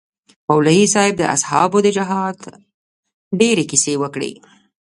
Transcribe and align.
مولوي 0.47 0.83
صاحب 0.93 1.13
د 1.17 1.21
اصحابو 1.35 1.77
د 1.83 1.87
جهاد 1.97 2.37
ډېرې 3.39 3.63
كيسې 3.71 3.93
وكړې. 4.01 4.31